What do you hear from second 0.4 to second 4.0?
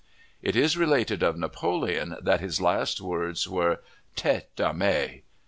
It is related of Napoleon that his last words were,